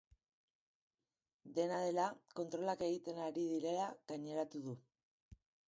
[1.57, 2.07] Dena dela,
[2.41, 4.77] kontrolak egiten ari direla gaineratu du.